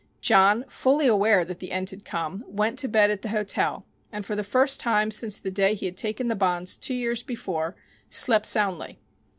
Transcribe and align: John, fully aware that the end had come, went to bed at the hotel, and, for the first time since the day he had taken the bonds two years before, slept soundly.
John, 0.19 0.65
fully 0.67 1.05
aware 1.05 1.45
that 1.45 1.59
the 1.59 1.71
end 1.71 1.91
had 1.91 2.05
come, 2.05 2.43
went 2.47 2.79
to 2.79 2.87
bed 2.87 3.11
at 3.11 3.21
the 3.21 3.29
hotel, 3.29 3.85
and, 4.11 4.25
for 4.25 4.35
the 4.35 4.43
first 4.43 4.79
time 4.79 5.11
since 5.11 5.37
the 5.37 5.51
day 5.51 5.75
he 5.75 5.85
had 5.85 5.95
taken 5.95 6.27
the 6.27 6.33
bonds 6.35 6.75
two 6.75 6.95
years 6.95 7.21
before, 7.21 7.75
slept 8.09 8.47
soundly. 8.47 8.97